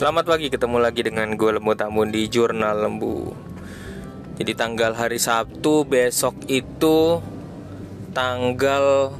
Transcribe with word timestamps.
Selamat 0.00 0.32
pagi, 0.32 0.48
ketemu 0.48 0.80
lagi 0.80 1.04
dengan 1.04 1.36
gue 1.36 1.60
Lembu 1.60 1.76
Tambun 1.76 2.08
di 2.08 2.24
Jurnal 2.24 2.88
Lembu. 2.88 3.36
Jadi 4.40 4.56
tanggal 4.56 4.96
hari 4.96 5.20
Sabtu 5.20 5.84
besok 5.84 6.40
itu 6.48 7.20
tanggal 8.16 9.12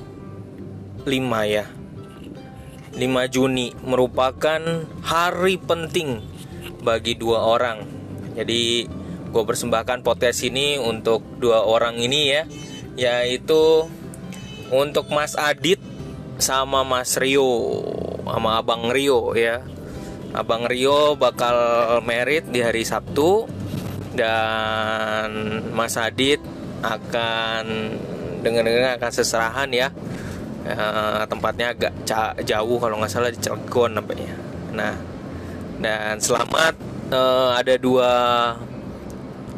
5 1.04 1.12
ya. 1.52 1.68
5 2.96 2.96
Juni 3.28 3.76
merupakan 3.84 4.88
hari 5.04 5.60
penting 5.60 6.24
bagi 6.80 7.12
dua 7.12 7.44
orang. 7.44 7.84
Jadi 8.32 8.88
gue 9.36 9.42
persembahkan 9.44 10.00
podcast 10.00 10.48
ini 10.48 10.80
untuk 10.80 11.20
dua 11.36 11.60
orang 11.60 12.00
ini 12.00 12.20
ya 12.32 12.48
Yaitu 12.96 13.84
untuk 14.72 15.12
Mas 15.12 15.36
Adit 15.36 15.76
sama 16.40 16.88
Mas 16.88 17.20
Rio 17.20 17.84
Sama 18.24 18.64
Abang 18.64 18.88
Rio 18.88 19.36
ya 19.36 19.60
Abang 20.30 20.70
Rio 20.70 21.18
bakal 21.18 21.56
merit 22.06 22.46
di 22.46 22.62
hari 22.62 22.86
Sabtu 22.86 23.50
dan 24.14 25.30
Mas 25.74 25.98
Adit 25.98 26.38
akan 26.80 27.64
dengar-dengar 28.40 28.96
akan 28.96 29.12
seserahan 29.12 29.70
ya. 29.74 29.88
E, 30.62 30.76
tempatnya 31.26 31.74
agak 31.74 31.92
jauh 32.46 32.78
kalau 32.78 33.00
nggak 33.02 33.10
salah 33.10 33.30
di 33.32 33.40
Cilegon 33.42 33.98
nampaknya. 33.98 34.34
Nah, 34.70 34.94
dan 35.82 36.22
selamat 36.22 36.78
e, 37.10 37.20
ada 37.58 37.74
dua 37.80 38.12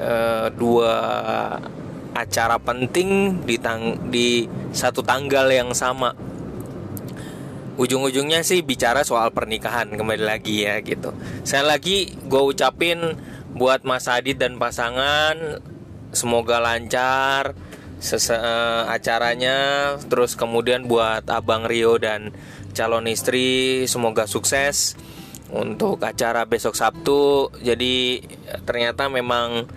e, 0.01 0.13
dua 0.57 0.95
acara 2.13 2.57
penting 2.61 3.41
di 3.45 3.57
tang 3.57 4.09
di 4.09 4.45
satu 4.73 5.05
tanggal 5.05 5.49
yang 5.52 5.73
sama 5.73 6.32
ujung-ujungnya 7.81 8.45
sih 8.45 8.61
bicara 8.61 9.01
soal 9.03 9.33
pernikahan 9.33 9.88
kembali 9.93 10.24
lagi 10.24 10.69
ya 10.69 10.80
gitu. 10.85 11.16
Saya 11.45 11.65
lagi 11.65 12.13
gue 12.29 12.43
ucapin 12.43 13.16
buat 13.57 13.85
Mas 13.85 14.09
Adit 14.09 14.41
dan 14.41 14.57
pasangan 14.60 15.60
semoga 16.13 16.61
lancar 16.61 17.57
sese 18.02 18.35
eh, 18.35 18.83
acaranya 18.91 19.95
terus 20.11 20.35
kemudian 20.35 20.91
buat 20.91 21.24
Abang 21.30 21.65
Rio 21.65 21.96
dan 21.96 22.35
calon 22.74 23.07
istri 23.07 23.85
semoga 23.87 24.27
sukses 24.27 24.99
untuk 25.52 26.01
acara 26.02 26.49
besok 26.49 26.74
Sabtu. 26.77 27.52
Jadi 27.61 28.24
ternyata 28.65 29.07
memang 29.09 29.68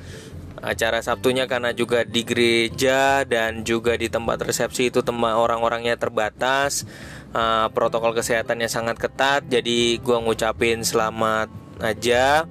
acara 0.65 1.03
Sabtunya 1.05 1.45
karena 1.45 1.75
juga 1.77 2.01
di 2.01 2.25
gereja 2.25 3.21
dan 3.27 3.61
juga 3.61 3.93
di 3.99 4.09
tempat 4.09 4.41
resepsi 4.41 4.89
itu 4.89 5.05
tempat 5.05 5.37
orang-orangnya 5.37 5.93
terbatas 5.99 6.89
uh, 7.35 7.67
protokol 7.75 8.15
kesehatannya 8.15 8.71
sangat 8.71 8.95
ketat 8.95 9.43
jadi 9.51 9.99
gue 9.99 10.17
ngucapin 10.23 10.81
selamat 10.87 11.51
aja. 11.83 12.47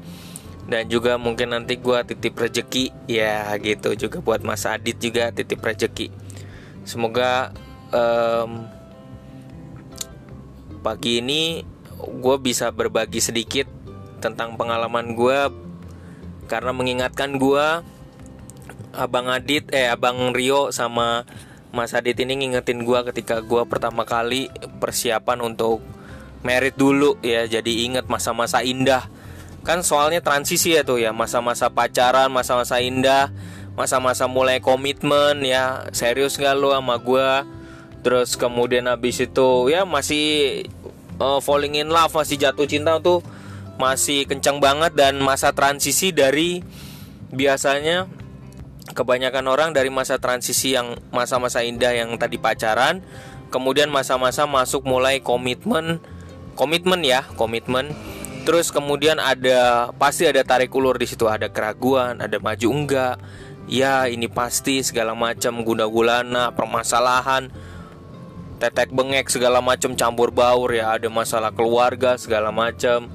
Dan 0.64 0.88
juga 0.88 1.20
mungkin 1.20 1.52
nanti 1.52 1.76
gue 1.76 1.98
titip 2.08 2.40
rejeki 2.40 2.88
ya 3.04 3.52
gitu 3.60 3.92
juga 4.00 4.24
buat 4.24 4.40
Mas 4.40 4.64
Adit 4.64 4.96
juga 4.96 5.28
titip 5.28 5.60
rejeki. 5.60 6.08
Semoga 6.88 7.52
um, 7.92 8.64
pagi 10.80 11.20
ini 11.20 11.68
gue 12.00 12.36
bisa 12.40 12.72
berbagi 12.72 13.20
sedikit 13.20 13.68
tentang 14.24 14.56
pengalaman 14.56 15.12
gue 15.12 15.52
karena 16.48 16.72
mengingatkan 16.72 17.36
gue 17.36 17.84
Abang 18.96 19.28
Adit 19.28 19.68
eh 19.68 19.92
Abang 19.92 20.32
Rio 20.32 20.72
sama 20.72 21.28
Mas 21.74 21.90
Adit 21.90 22.14
ini 22.22 22.38
ngingetin 22.38 22.86
gue 22.86 23.00
ketika 23.10 23.42
gue 23.42 23.66
pertama 23.66 24.06
kali 24.06 24.46
persiapan 24.78 25.42
untuk 25.42 25.82
merit 26.46 26.78
dulu 26.78 27.18
ya. 27.18 27.50
Jadi 27.50 27.82
inget 27.90 28.06
masa-masa 28.06 28.62
indah. 28.62 29.10
Kan 29.66 29.82
soalnya 29.82 30.22
transisi 30.22 30.78
ya 30.78 30.86
tuh 30.86 31.02
ya. 31.02 31.10
Masa-masa 31.10 31.66
pacaran 31.74 32.30
masa-masa 32.30 32.78
indah 32.78 33.34
masa-masa 33.74 34.30
mulai 34.30 34.62
komitmen 34.62 35.42
ya. 35.42 35.90
Serius 35.90 36.38
gak 36.38 36.54
lo 36.54 36.70
sama 36.70 36.94
gue 37.02 37.30
terus 38.04 38.36
kemudian 38.36 38.84
habis 38.84 39.16
itu 39.16 39.72
ya 39.72 39.88
masih 39.88 40.60
uh, 41.16 41.40
falling 41.40 41.80
in 41.80 41.88
love 41.88 42.12
masih 42.12 42.36
jatuh 42.36 42.68
cinta 42.68 43.00
tuh 43.00 43.24
masih 43.80 44.28
kencang 44.28 44.60
banget 44.60 44.92
dan 44.92 45.16
masa 45.24 45.56
transisi 45.56 46.12
dari 46.12 46.60
biasanya 47.32 48.06
kebanyakan 48.94 49.44
orang 49.50 49.70
dari 49.74 49.90
masa 49.90 50.16
transisi 50.22 50.72
yang 50.72 50.94
masa-masa 51.10 51.66
indah 51.66 51.92
yang 51.92 52.14
tadi 52.16 52.38
pacaran 52.38 53.02
kemudian 53.50 53.90
masa-masa 53.90 54.46
masuk 54.46 54.86
mulai 54.86 55.20
komitmen 55.20 56.00
komitmen 56.54 57.02
ya 57.02 57.26
komitmen. 57.34 57.92
Terus 58.44 58.70
kemudian 58.70 59.18
ada 59.18 59.90
pasti 59.96 60.28
ada 60.28 60.40
tarik 60.46 60.72
ulur 60.72 60.96
di 60.96 61.08
situ. 61.08 61.26
Ada 61.26 61.50
keraguan 61.50 62.22
ada 62.22 62.38
maju 62.38 62.68
enggak? 62.70 63.16
Ya 63.66 64.06
ini 64.06 64.28
pasti 64.28 64.84
segala 64.84 65.16
macam 65.16 65.64
guna 65.64 65.88
gulana 65.88 66.52
permasalahan 66.52 67.48
tetek 68.60 68.94
bengek 68.94 69.28
segala 69.28 69.58
macam 69.58 69.98
campur 69.98 70.30
baur 70.30 70.70
ya 70.70 70.94
ada 70.96 71.08
masalah 71.10 71.50
keluarga 71.50 72.20
segala 72.20 72.52
macam. 72.54 73.10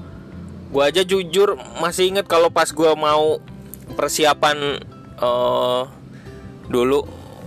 Gua 0.70 0.90
aja 0.90 1.02
jujur 1.02 1.58
masih 1.78 2.10
inget 2.10 2.26
kalau 2.26 2.50
pas 2.50 2.70
gua 2.70 2.94
mau 2.98 3.38
persiapan 3.94 4.82
uh, 5.20 5.84
dulu 6.66 7.04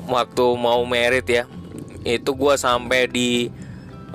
waktu 0.08 0.46
mau 0.60 0.84
merit 0.86 1.28
ya 1.28 1.44
itu 2.04 2.32
gue 2.36 2.56
sampai 2.60 3.08
di 3.08 3.48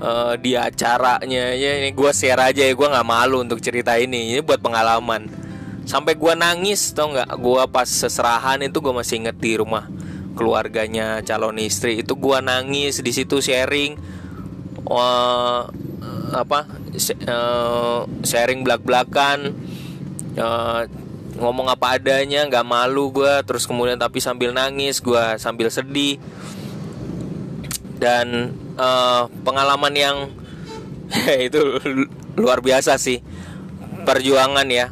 uh, 0.00 0.36
di 0.36 0.54
acaranya 0.54 1.56
ya 1.56 1.80
ini 1.82 1.90
gue 1.92 2.10
share 2.12 2.40
aja 2.52 2.62
ya 2.64 2.72
gue 2.72 2.88
nggak 2.88 3.08
malu 3.08 3.42
untuk 3.42 3.58
cerita 3.58 3.96
ini 3.98 4.36
ini 4.36 4.40
buat 4.40 4.62
pengalaman. 4.62 5.28
Sampai 5.88 6.20
gue 6.20 6.34
nangis 6.36 6.92
tau 6.92 7.08
nggak? 7.16 7.32
Gue 7.40 7.62
pas 7.72 7.88
seserahan 7.88 8.60
itu 8.60 8.76
gue 8.84 8.92
masih 8.92 9.24
inget 9.24 9.36
di 9.40 9.56
rumah 9.56 9.88
keluarganya 10.36 11.18
calon 11.26 11.58
istri 11.58 11.98
itu 12.06 12.14
gue 12.14 12.38
nangis 12.38 13.02
di 13.02 13.10
situ 13.10 13.42
sharing 13.42 13.98
uh, 14.86 15.66
apa 16.30 16.68
uh, 17.26 18.06
sharing 18.22 18.62
belak 18.62 18.86
belakan 18.86 19.58
uh, 20.38 20.86
ngomong 21.38 21.70
apa 21.70 21.96
adanya 21.96 22.42
nggak 22.50 22.66
malu 22.66 23.14
gue 23.14 23.30
terus 23.46 23.64
kemudian 23.64 23.94
tapi 23.94 24.18
sambil 24.18 24.50
nangis 24.50 24.98
gue 24.98 25.24
sambil 25.38 25.70
sedih. 25.70 26.18
Dan 27.98 28.54
uh, 28.78 29.26
pengalaman 29.42 29.94
yang 29.94 30.16
itu 31.46 31.58
luar 32.38 32.62
biasa 32.62 32.98
sih 32.98 33.22
perjuangan 34.06 34.66
ya. 34.70 34.90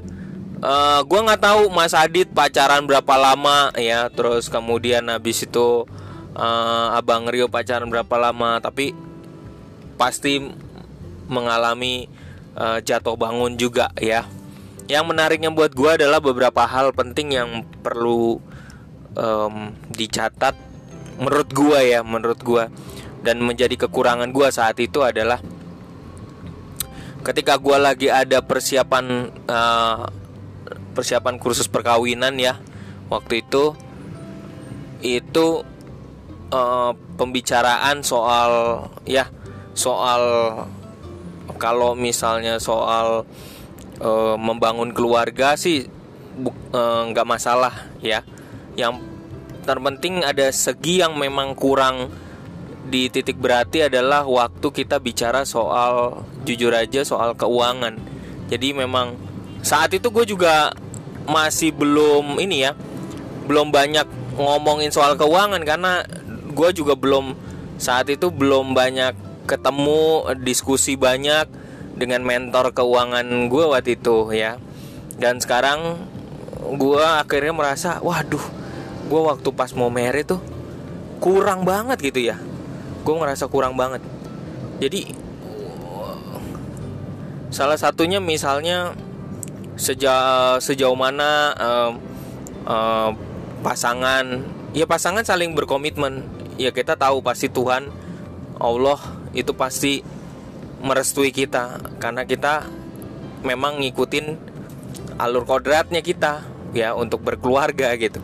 Uh, 0.56 0.66
eh, 0.66 1.00
gue 1.04 1.20
nggak 1.20 1.42
tahu 1.44 1.68
Mas 1.68 1.92
Adit 1.92 2.32
pacaran 2.32 2.86
berapa 2.86 3.14
lama 3.14 3.70
ya. 3.78 4.10
Terus 4.10 4.50
kemudian 4.50 5.06
habis 5.06 5.46
itu 5.46 5.86
uh, 6.34 6.98
Abang 6.98 7.30
Rio 7.30 7.46
pacaran 7.46 7.86
berapa 7.86 8.16
lama. 8.18 8.58
Tapi 8.58 8.90
pasti 9.94 10.42
mengalami 11.30 12.10
uh, 12.58 12.82
jatuh 12.82 13.14
bangun 13.14 13.54
juga 13.58 13.90
ya 13.98 14.26
yang 14.86 15.06
menariknya 15.06 15.50
buat 15.50 15.74
gue 15.74 15.90
adalah 15.98 16.22
beberapa 16.22 16.62
hal 16.62 16.94
penting 16.94 17.34
yang 17.34 17.50
perlu 17.82 18.38
um, 19.18 19.74
dicatat 19.90 20.54
menurut 21.18 21.48
gue 21.50 21.80
ya 21.96 22.00
menurut 22.06 22.38
gue 22.38 22.64
dan 23.26 23.42
menjadi 23.42 23.74
kekurangan 23.88 24.30
gue 24.30 24.48
saat 24.54 24.78
itu 24.78 25.02
adalah 25.02 25.42
ketika 27.26 27.58
gue 27.58 27.74
lagi 27.74 28.06
ada 28.06 28.38
persiapan 28.38 29.34
uh, 29.50 30.06
persiapan 30.94 31.34
kursus 31.42 31.66
perkawinan 31.66 32.38
ya 32.38 32.54
waktu 33.10 33.42
itu 33.42 33.74
itu 35.02 35.66
uh, 36.54 36.92
pembicaraan 37.18 38.06
soal 38.06 38.86
ya 39.02 39.26
soal 39.74 40.22
kalau 41.58 41.98
misalnya 41.98 42.62
soal 42.62 43.26
e, 44.00 44.10
membangun 44.36 44.92
keluarga 44.92 45.56
sih 45.56 45.86
eh, 45.86 47.00
nggak 47.10 47.26
e, 47.26 47.30
masalah 47.30 47.74
ya. 48.00 48.22
Yang 48.76 49.02
terpenting 49.66 50.22
ada 50.22 50.46
segi 50.52 51.02
yang 51.02 51.18
memang 51.18 51.58
kurang 51.58 52.12
di 52.86 53.10
titik 53.10 53.42
berarti 53.42 53.90
adalah 53.90 54.22
waktu 54.22 54.70
kita 54.70 55.02
bicara 55.02 55.42
soal 55.42 56.22
jujur 56.46 56.70
aja 56.70 57.02
soal 57.02 57.34
keuangan. 57.34 57.98
Jadi 58.46 58.76
memang 58.78 59.18
saat 59.66 59.90
itu 59.90 60.06
gue 60.14 60.22
juga 60.22 60.70
masih 61.26 61.74
belum 61.74 62.38
ini 62.38 62.70
ya 62.70 62.78
belum 63.50 63.74
banyak 63.74 64.06
ngomongin 64.38 64.94
soal 64.94 65.18
keuangan 65.18 65.62
karena 65.66 66.06
gue 66.54 66.70
juga 66.70 66.94
belum 66.94 67.34
saat 67.76 68.06
itu 68.06 68.30
belum 68.30 68.72
banyak 68.72 69.12
ketemu 69.46 70.30
diskusi 70.42 70.94
banyak 70.94 71.46
dengan 71.96 72.20
mentor 72.22 72.76
keuangan 72.76 73.48
gue 73.48 73.64
waktu 73.64 73.96
itu 73.96 74.30
ya. 74.36 74.60
Dan 75.16 75.40
sekarang 75.40 75.96
gue 76.76 77.02
akhirnya 77.02 77.56
merasa 77.56 77.98
waduh 78.04 78.42
gue 79.06 79.20
waktu 79.22 79.48
pas 79.54 79.72
mau 79.72 79.88
merit 79.88 80.28
tuh 80.28 80.40
kurang 81.18 81.64
banget 81.64 81.98
gitu 82.12 82.20
ya. 82.20 82.36
Gue 83.02 83.16
ngerasa 83.16 83.48
kurang 83.48 83.74
banget. 83.74 84.04
Jadi 84.76 85.16
salah 87.48 87.80
satunya 87.80 88.20
misalnya 88.20 88.92
sejauh 89.80 90.60
sejauh 90.60 90.96
mana 90.96 91.52
uh, 91.56 91.92
uh, 92.68 93.10
pasangan 93.64 94.44
ya 94.76 94.84
pasangan 94.84 95.24
saling 95.24 95.56
berkomitmen. 95.56 96.20
Ya 96.60 96.72
kita 96.72 96.96
tahu 96.96 97.20
pasti 97.20 97.48
Tuhan 97.48 97.88
Allah 98.56 99.00
itu 99.36 99.52
pasti 99.52 100.00
merestui 100.86 101.34
kita 101.34 101.82
karena 101.98 102.22
kita 102.22 102.62
memang 103.42 103.82
ngikutin 103.82 104.38
alur 105.18 105.42
kodratnya 105.42 105.98
kita 105.98 106.46
ya 106.70 106.94
untuk 106.94 107.26
berkeluarga 107.26 107.90
gitu. 107.98 108.22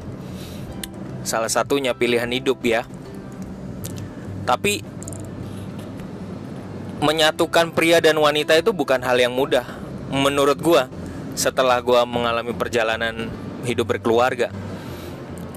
Salah 1.26 1.50
satunya 1.50 1.90
pilihan 1.98 2.30
hidup 2.30 2.62
ya. 2.62 2.86
Tapi 4.46 4.82
menyatukan 7.02 7.74
pria 7.74 7.98
dan 7.98 8.18
wanita 8.22 8.54
itu 8.54 8.70
bukan 8.70 9.02
hal 9.02 9.18
yang 9.18 9.34
mudah 9.34 9.66
menurut 10.14 10.58
gua 10.62 10.86
setelah 11.34 11.82
gua 11.82 12.06
mengalami 12.06 12.54
perjalanan 12.54 13.26
hidup 13.66 13.98
berkeluarga. 13.98 14.54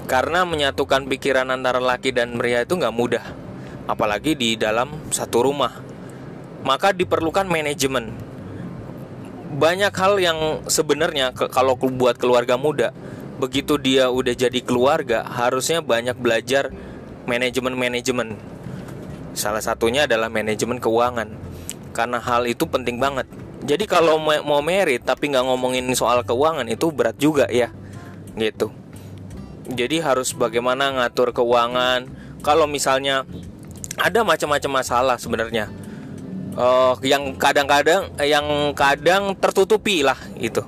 Karena 0.06 0.46
menyatukan 0.46 1.06
pikiran 1.10 1.50
antara 1.50 1.82
laki 1.82 2.14
dan 2.14 2.38
pria 2.38 2.62
itu 2.62 2.78
nggak 2.78 2.94
mudah 2.94 3.24
apalagi 3.86 4.34
di 4.34 4.58
dalam 4.58 5.10
satu 5.14 5.46
rumah 5.46 5.85
maka 6.66 6.90
diperlukan 6.90 7.46
manajemen 7.46 8.10
banyak 9.56 9.94
hal 9.94 10.18
yang 10.18 10.66
sebenarnya 10.66 11.30
kalau 11.32 11.78
buat 11.78 12.18
keluarga 12.18 12.58
muda 12.58 12.90
begitu 13.38 13.78
dia 13.78 14.10
udah 14.10 14.34
jadi 14.34 14.60
keluarga 14.64 15.22
harusnya 15.22 15.84
banyak 15.84 16.16
belajar 16.18 16.72
manajemen-manajemen. 17.28 18.36
Salah 19.36 19.60
satunya 19.60 20.08
adalah 20.08 20.32
manajemen 20.32 20.80
keuangan 20.80 21.28
karena 21.92 22.18
hal 22.20 22.48
itu 22.48 22.64
penting 22.64 22.96
banget. 22.96 23.28
Jadi 23.64 23.84
kalau 23.84 24.20
mau 24.20 24.60
merit 24.64 25.04
tapi 25.04 25.32
nggak 25.32 25.44
ngomongin 25.44 25.88
soal 25.92 26.24
keuangan 26.24 26.64
itu 26.68 26.88
berat 26.92 27.16
juga 27.20 27.48
ya 27.52 27.68
gitu. 28.36 28.72
Jadi 29.68 30.00
harus 30.00 30.32
bagaimana 30.32 30.96
ngatur 30.96 31.36
keuangan. 31.36 32.08
Kalau 32.40 32.64
misalnya 32.64 33.28
ada 34.00 34.20
macam-macam 34.24 34.84
masalah 34.84 35.16
sebenarnya 35.16 35.68
uh, 36.56 36.96
yang 37.04 37.36
kadang-kadang 37.36 38.10
yang 38.24 38.72
kadang 38.72 39.36
tertutupi 39.36 40.02
lah 40.02 40.16
itu. 40.40 40.64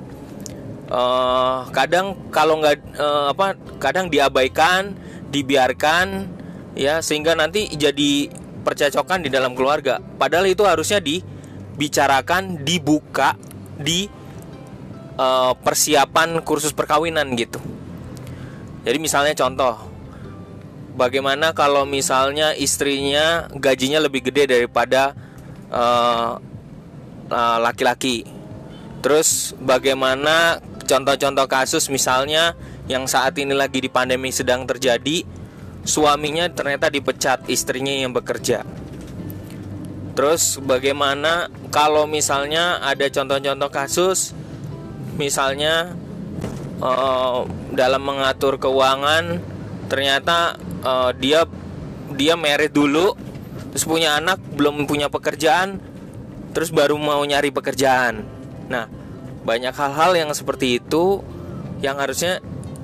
Uh, 0.89 1.69
kadang 1.77 2.17
kalau 2.33 2.61
nggak 2.65 2.81
uh, 2.97 3.29
apa 3.37 3.61
kadang 3.77 4.09
diabaikan 4.09 4.97
dibiarkan 5.29 6.25
ya 6.73 7.05
sehingga 7.05 7.37
nanti 7.37 7.69
jadi 7.69 8.33
percecokan 8.65 9.25
di 9.25 9.33
dalam 9.33 9.53
keluarga. 9.57 10.01
Padahal 10.01 10.49
itu 10.49 10.65
harusnya 10.65 11.01
dibicarakan 11.01 12.65
dibuka 12.65 13.37
di 13.77 14.09
uh, 15.17 15.53
persiapan 15.57 16.41
kursus 16.41 16.73
perkawinan 16.73 17.33
gitu. 17.37 17.61
Jadi 18.89 18.97
misalnya 18.97 19.37
contoh, 19.37 19.77
bagaimana 20.97 21.53
kalau 21.53 21.85
misalnya 21.85 22.57
istrinya 22.57 23.51
gajinya 23.53 24.01
lebih 24.01 24.33
gede 24.33 24.49
daripada 24.49 25.13
uh, 25.73 26.41
uh, 27.31 27.59
laki-laki. 27.63 28.25
Terus 28.99 29.55
bagaimana 29.61 30.59
contoh-contoh 30.89 31.47
kasus 31.47 31.87
misalnya 31.93 32.57
yang 32.89 33.05
saat 33.05 33.37
ini 33.39 33.53
lagi 33.53 33.85
di 33.85 33.93
pandemi 33.93 34.33
sedang 34.33 34.65
terjadi, 34.65 35.23
suaminya 35.85 36.49
ternyata 36.51 36.89
dipecat, 36.89 37.47
istrinya 37.47 37.93
yang 37.93 38.11
bekerja. 38.11 38.65
Terus 40.19 40.59
bagaimana 40.59 41.47
kalau 41.71 42.11
misalnya 42.11 42.83
ada 42.83 43.07
contoh-contoh 43.07 43.71
kasus 43.71 44.35
misalnya 45.15 45.95
uh, 46.83 47.47
dalam 47.71 48.03
mengatur 48.03 48.59
keuangan 48.59 49.39
ternyata 49.87 50.59
uh, 50.83 51.15
dia 51.15 51.47
dia 52.19 52.35
merit 52.35 52.75
dulu 52.75 53.15
terus 53.73 53.85
punya 53.85 54.17
anak 54.17 54.41
belum 54.57 54.89
punya 54.89 55.13
pekerjaan 55.13 55.81
terus 56.53 56.73
baru 56.73 56.97
mau 56.97 57.21
nyari 57.25 57.53
pekerjaan. 57.53 58.25
Nah 58.69 58.89
banyak 59.45 59.73
hal-hal 59.73 60.13
yang 60.17 60.31
seperti 60.33 60.81
itu 60.81 61.23
yang 61.85 62.01
harusnya 62.01 62.43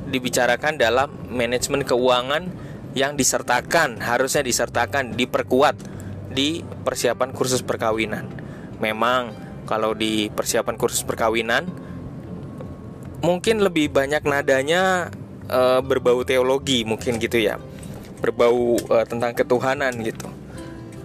dibicarakan 0.08 0.78
dalam 0.78 1.10
manajemen 1.32 1.82
keuangan 1.82 2.46
yang 2.94 3.18
disertakan 3.18 3.98
harusnya 3.98 4.46
disertakan 4.46 5.18
diperkuat 5.18 5.74
di 6.30 6.62
persiapan 6.62 7.34
kursus 7.34 7.64
perkawinan. 7.64 8.30
Memang 8.78 9.34
kalau 9.66 9.96
di 9.96 10.30
persiapan 10.30 10.76
kursus 10.78 11.02
perkawinan 11.02 11.66
mungkin 13.24 13.64
lebih 13.64 13.90
banyak 13.90 14.22
nadanya 14.28 15.08
uh, 15.48 15.80
berbau 15.80 16.22
teologi 16.22 16.84
mungkin 16.86 17.16
gitu 17.18 17.40
ya. 17.40 17.58
Berbau 18.22 18.78
uh, 18.78 19.04
tentang 19.08 19.34
ketuhanan 19.34 19.98
gitu 20.04 20.43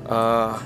uh, 0.09 0.57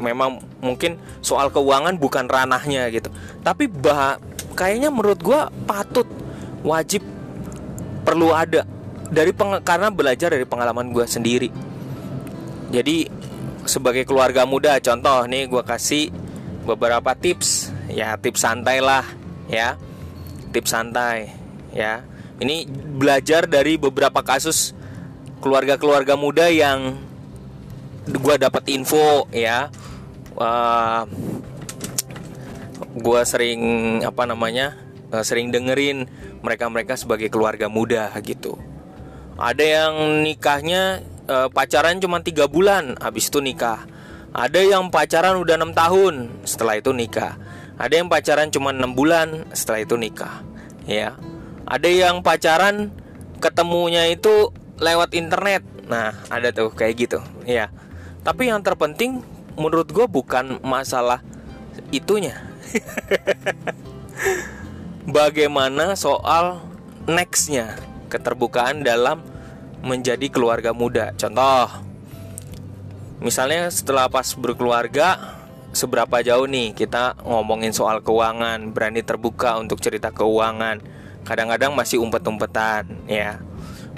memang 0.00 0.40
mungkin 0.58 0.98
soal 1.20 1.48
keuangan 1.52 1.96
bukan 1.96 2.26
ranahnya 2.26 2.90
gitu. 2.90 3.08
Tapi 3.40 3.70
bah 3.70 4.18
kayaknya 4.58 4.90
menurut 4.90 5.20
gue 5.20 5.40
patut 5.64 6.08
wajib 6.66 7.04
perlu 8.02 8.32
ada 8.34 8.66
dari 9.12 9.30
peng 9.30 9.60
karena 9.62 9.88
belajar 9.92 10.34
dari 10.34 10.44
pengalaman 10.48 10.90
gue 10.90 11.06
sendiri. 11.06 11.48
Jadi 12.70 13.06
sebagai 13.66 14.08
keluarga 14.08 14.48
muda 14.48 14.80
contoh 14.80 15.26
nih 15.28 15.46
gue 15.46 15.62
kasih 15.62 16.10
beberapa 16.64 17.14
tips. 17.14 17.70
Ya 17.90 18.16
tips 18.16 18.42
santai 18.42 18.78
lah 18.82 19.04
ya. 19.46 19.76
Tips 20.50 20.70
santai 20.72 21.30
ya. 21.70 22.02
Ini 22.40 22.64
belajar 22.96 23.44
dari 23.44 23.76
beberapa 23.76 24.24
kasus 24.24 24.72
keluarga-keluarga 25.44 26.16
muda 26.16 26.48
yang 26.48 27.09
gue 28.10 28.34
dapat 28.40 28.64
info 28.72 29.30
ya. 29.30 29.70
Uh, 30.34 31.04
gue 32.90 33.20
sering 33.22 33.62
apa 34.02 34.26
namanya 34.26 34.74
uh, 35.14 35.22
sering 35.22 35.54
dengerin 35.54 36.10
mereka-mereka 36.40 36.96
sebagai 36.98 37.30
keluarga 37.30 37.70
muda 37.70 38.10
gitu. 38.24 38.56
Ada 39.40 39.64
yang 39.64 39.94
nikahnya 40.24 41.04
uh, 41.30 41.48
pacaran 41.48 41.96
cuma 42.02 42.20
tiga 42.20 42.50
bulan, 42.50 42.98
habis 43.00 43.28
itu 43.32 43.40
nikah. 43.40 43.86
Ada 44.30 44.62
yang 44.62 44.94
pacaran 44.94 45.40
udah 45.42 45.58
enam 45.58 45.72
tahun, 45.74 46.44
setelah 46.46 46.78
itu 46.78 46.94
nikah. 46.94 47.34
Ada 47.80 48.04
yang 48.04 48.12
pacaran 48.12 48.52
cuma 48.52 48.76
6 48.76 48.92
bulan, 48.92 49.48
setelah 49.56 49.80
itu 49.80 49.96
nikah. 49.96 50.44
Ya. 50.84 51.16
Ada 51.64 51.88
yang 51.88 52.20
pacaran 52.20 52.92
ketemunya 53.40 54.04
itu 54.12 54.52
lewat 54.76 55.16
internet. 55.16 55.64
Nah, 55.88 56.12
ada 56.28 56.52
tuh 56.52 56.68
kayak 56.76 56.94
gitu. 57.00 57.18
Ya. 57.48 57.72
Tapi 58.20 58.52
yang 58.52 58.60
terpenting 58.60 59.24
menurut 59.56 59.88
gue 59.88 60.04
bukan 60.04 60.60
masalah 60.60 61.24
itunya. 61.92 62.36
Bagaimana 65.16 65.96
soal 65.96 66.60
nextnya 67.08 67.80
keterbukaan 68.12 68.84
dalam 68.84 69.24
menjadi 69.80 70.28
keluarga 70.28 70.76
muda. 70.76 71.16
Contoh, 71.16 71.68
misalnya 73.24 73.72
setelah 73.72 74.12
pas 74.12 74.36
berkeluarga 74.36 75.40
seberapa 75.70 76.20
jauh 76.20 76.44
nih 76.50 76.74
kita 76.74 77.16
ngomongin 77.24 77.72
soal 77.72 78.04
keuangan, 78.04 78.74
berani 78.74 79.00
terbuka 79.00 79.56
untuk 79.56 79.80
cerita 79.80 80.12
keuangan. 80.12 80.82
Kadang-kadang 81.24 81.72
masih 81.76 82.00
umpet-umpetan, 82.00 82.88
ya. 83.08 83.40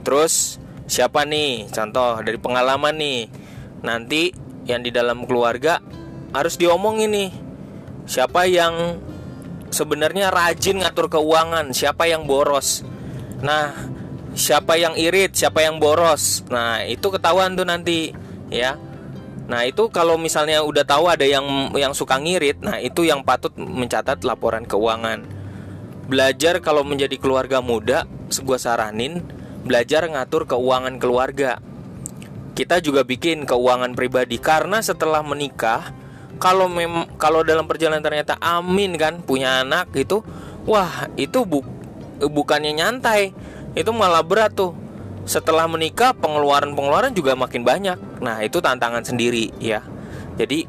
Terus 0.03 0.59
siapa 0.91 1.23
nih? 1.23 1.71
Contoh 1.71 2.19
dari 2.21 2.39
pengalaman 2.39 2.95
nih. 2.99 3.21
Nanti 3.83 4.35
yang 4.67 4.83
di 4.83 4.91
dalam 4.95 5.27
keluarga 5.27 5.83
harus 6.33 6.57
diomongin 6.57 7.11
nih. 7.13 7.31
Siapa 8.07 8.47
yang 8.51 8.99
sebenarnya 9.71 10.31
rajin 10.31 10.83
ngatur 10.83 11.11
keuangan, 11.11 11.71
siapa 11.71 12.11
yang 12.11 12.27
boros. 12.27 12.83
Nah, 13.43 13.75
siapa 14.35 14.79
yang 14.79 14.95
irit, 14.99 15.35
siapa 15.35 15.63
yang 15.63 15.79
boros. 15.83 16.47
Nah, 16.51 16.83
itu 16.87 17.11
ketahuan 17.11 17.55
tuh 17.55 17.67
nanti, 17.67 18.15
ya 18.51 18.79
Nah 19.53 19.67
itu 19.67 19.91
kalau 19.91 20.15
misalnya 20.17 20.63
udah 20.63 20.81
tahu 20.87 21.11
ada 21.11 21.27
yang 21.27 21.75
yang 21.75 21.93
suka 21.93 22.17
ngirit, 22.17 22.63
nah 22.63 22.79
itu 22.79 23.03
yang 23.03 23.27
patut 23.27 23.51
mencatat 23.59 24.23
laporan 24.23 24.63
keuangan. 24.63 25.27
Belajar 26.07 26.63
kalau 26.63 26.87
menjadi 26.87 27.19
keluarga 27.19 27.59
muda, 27.59 28.07
sebuah 28.31 28.57
saranin 28.57 29.21
belajar 29.67 30.07
ngatur 30.07 30.47
keuangan 30.47 30.97
keluarga. 30.97 31.59
Kita 32.53 32.85
juga 32.85 33.01
bikin 33.03 33.49
keuangan 33.49 33.97
pribadi 33.97 34.37
karena 34.37 34.85
setelah 34.85 35.25
menikah, 35.25 35.93
kalau 36.37 36.69
mem 36.69 37.09
kalau 37.17 37.41
dalam 37.41 37.65
perjalanan 37.65 38.05
ternyata 38.05 38.37
amin 38.41 38.97
kan 39.01 39.25
punya 39.25 39.65
anak 39.65 39.89
gitu, 39.97 40.21
wah 40.69 41.09
itu 41.17 41.49
bu 41.49 41.65
bukannya 42.21 42.77
nyantai, 42.77 43.33
itu 43.73 43.91
malah 43.91 44.21
berat 44.21 44.53
tuh 44.53 44.77
setelah 45.25 45.71
menikah 45.71 46.13
pengeluaran-pengeluaran 46.19 47.15
juga 47.15 47.39
makin 47.39 47.63
banyak. 47.63 47.99
Nah, 48.21 48.43
itu 48.43 48.59
tantangan 48.59 49.07
sendiri 49.07 49.55
ya. 49.63 49.83
Jadi 50.37 50.67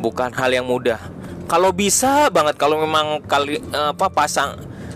bukan 0.00 0.32
hal 0.32 0.50
yang 0.50 0.66
mudah. 0.66 0.98
Kalau 1.50 1.74
bisa 1.74 2.30
banget 2.30 2.56
kalau 2.56 2.78
memang 2.80 3.20
kali 3.26 3.58
apa 3.74 4.06
pasang 4.08 4.54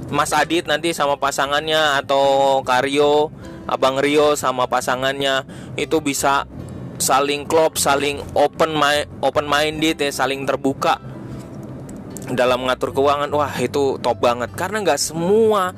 Mas 0.08 0.30
Adit 0.30 0.70
nanti 0.70 0.94
sama 0.94 1.18
pasangannya 1.18 1.98
atau 1.98 2.60
Karyo 2.62 3.34
Abang 3.64 3.96
Rio 4.00 4.36
sama 4.36 4.68
pasangannya 4.68 5.48
itu 5.80 6.00
bisa 6.04 6.44
saling 7.00 7.48
klop, 7.48 7.80
saling 7.80 8.20
open 8.36 8.76
mind, 8.76 9.08
open 9.24 9.48
minded 9.48 9.98
ya, 9.98 10.10
saling 10.12 10.44
terbuka 10.44 11.00
dalam 12.32 12.64
mengatur 12.64 12.92
keuangan. 12.92 13.28
Wah, 13.32 13.54
itu 13.60 14.00
top 14.00 14.20
banget 14.20 14.52
karena 14.56 14.84
nggak 14.84 15.00
semua 15.00 15.72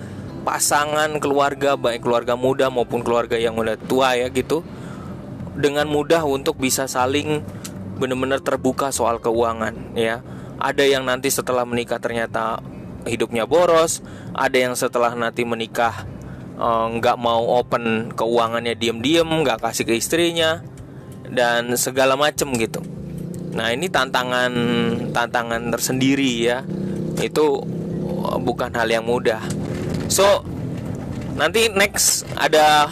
pasangan 0.46 1.18
keluarga 1.18 1.74
baik 1.74 2.06
keluarga 2.06 2.38
muda 2.38 2.70
maupun 2.70 3.02
keluarga 3.02 3.34
yang 3.34 3.58
udah 3.58 3.74
tua 3.74 4.14
ya 4.14 4.30
gitu 4.30 4.62
dengan 5.58 5.90
mudah 5.90 6.22
untuk 6.22 6.54
bisa 6.54 6.86
saling 6.86 7.42
benar-benar 7.98 8.38
terbuka 8.44 8.94
soal 8.94 9.18
keuangan 9.18 9.74
ya. 9.98 10.22
Ada 10.56 10.88
yang 10.88 11.04
nanti 11.04 11.28
setelah 11.28 11.68
menikah 11.68 12.00
ternyata 12.00 12.62
hidupnya 13.04 13.44
boros, 13.44 14.00
ada 14.32 14.56
yang 14.56 14.72
setelah 14.72 15.12
nanti 15.12 15.44
menikah 15.44 16.08
nggak 16.56 17.16
uh, 17.16 17.20
mau 17.20 17.60
open 17.60 18.16
keuangannya 18.16 18.72
diem-diem 18.80 19.28
nggak 19.28 19.60
kasih 19.60 19.84
ke 19.84 19.94
istrinya 20.00 20.64
dan 21.28 21.76
segala 21.76 22.16
macem 22.16 22.48
gitu. 22.56 22.80
Nah 23.52 23.72
ini 23.72 23.92
tantangan 23.92 24.52
tantangan 25.12 25.68
tersendiri 25.72 26.48
ya. 26.48 26.64
Itu 27.20 27.60
uh, 28.04 28.38
bukan 28.40 28.72
hal 28.72 28.88
yang 28.88 29.04
mudah. 29.04 29.40
So 30.08 30.44
nanti 31.36 31.68
next 31.68 32.24
ada 32.36 32.88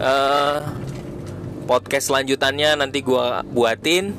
uh, 0.00 0.60
podcast 1.68 2.08
lanjutannya 2.08 2.80
nanti 2.80 3.04
gua 3.04 3.44
buatin. 3.44 4.16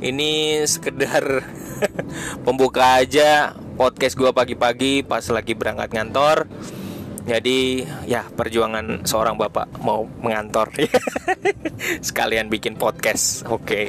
Ini 0.00 0.64
sekedar 0.64 1.44
pembuka 2.46 3.04
aja 3.04 3.54
podcast 3.78 4.16
gua 4.16 4.34
pagi-pagi 4.34 5.04
pas 5.04 5.22
lagi 5.28 5.52
berangkat 5.54 5.92
ngantor 5.94 6.48
jadi 7.30 7.86
ya 8.10 8.26
perjuangan 8.26 9.06
seorang 9.06 9.38
bapak 9.38 9.70
mau 9.86 10.02
mengantor 10.18 10.74
sekalian 12.10 12.50
bikin 12.50 12.74
podcast. 12.74 13.46
Oke. 13.46 13.62
Okay. 13.62 13.86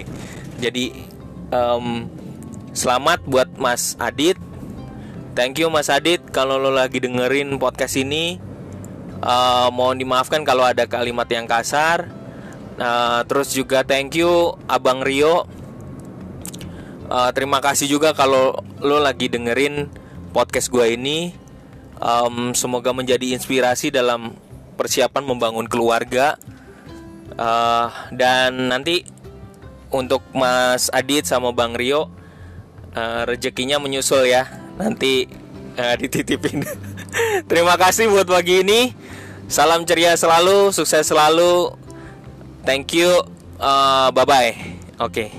Jadi 0.62 0.93
um, 1.50 2.05
selamat 2.77 3.25
buat 3.25 3.50
Mas 3.57 3.98
Adit. 3.98 4.38
Thank 5.33 5.57
you 5.57 5.74
Mas 5.74 5.89
Adit 5.89 6.21
kalau 6.29 6.62
lo 6.62 6.69
lagi 6.69 7.01
dengerin 7.01 7.57
podcast 7.57 7.98
ini. 7.98 8.38
Uh, 9.25 9.74
mohon 9.74 9.98
dimaafkan 9.98 10.45
kalau 10.45 10.62
ada 10.62 10.86
kalimat 10.86 11.25
yang 11.25 11.50
kasar. 11.50 12.13
Uh, 12.77 13.25
terus 13.25 13.57
juga 13.57 13.81
thank 13.81 14.21
you 14.21 14.53
Abang 14.69 15.01
Rio. 15.01 15.50
Uh, 17.10 17.33
terima 17.33 17.57
kasih 17.57 17.89
juga 17.89 18.13
kalau 18.13 18.62
lo 18.77 19.01
lagi 19.01 19.33
dengerin 19.33 19.89
podcast 20.29 20.69
gue 20.69 20.93
ini 20.93 21.40
um, 22.01 22.51
semoga 22.58 22.91
menjadi 22.91 23.38
inspirasi 23.38 23.93
dalam 23.93 24.36
persiapan 24.75 25.24
membangun 25.24 25.70
keluarga. 25.70 26.36
Uh, 27.31 27.88
dan 28.12 28.67
nanti 28.67 29.08
untuk 29.93 30.20
Mas 30.36 30.91
Adit 30.91 31.24
sama 31.24 31.55
Bang 31.55 31.79
Rio 31.79 32.12
uh, 32.98 33.24
rezekinya 33.24 33.79
menyusul 33.79 34.27
ya. 34.27 34.50
Nanti 34.75 35.29
uh, 35.77 35.96
dititipin. 35.96 36.65
Terima 37.50 37.79
kasih 37.79 38.12
buat 38.12 38.27
pagi 38.27 38.65
ini. 38.65 38.91
Salam 39.51 39.84
ceria 39.84 40.15
selalu 40.15 40.72
sukses 40.72 41.08
selalu. 41.08 41.75
Thank 42.63 42.96
you. 42.96 43.10
Uh, 43.62 44.10
bye 44.10 44.25
bye 44.25 44.58
oke. 44.98 45.13
okay. 45.13 45.29